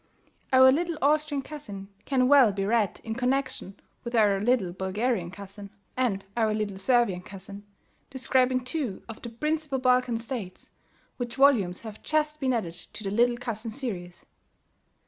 =Our 0.51 0.71
Little 0.71 0.97
Austrian 0.99 1.43
Cousin= 1.43 1.89
can 2.05 2.27
well 2.27 2.51
be 2.51 2.65
read 2.65 2.99
in 3.03 3.13
connection 3.13 3.79
with 4.03 4.15
OUR 4.15 4.39
LITTLE 4.39 4.73
BULGARIAN 4.73 5.29
COUSIN 5.29 5.69
and 5.95 6.25
OUR 6.35 6.55
LITTLE 6.55 6.79
SERVIAN 6.79 7.21
COUSIN, 7.21 7.63
describing 8.09 8.63
two 8.63 9.03
of 9.07 9.21
the 9.21 9.29
principal 9.29 9.77
Balkan 9.77 10.17
States, 10.17 10.71
which 11.17 11.35
volumes 11.35 11.81
have 11.81 12.01
just 12.01 12.39
been 12.39 12.51
added 12.51 12.73
to 12.73 13.03
THE 13.03 13.11
LITTLE 13.11 13.37
COUSIN 13.37 13.69
SERIES. 13.69 14.25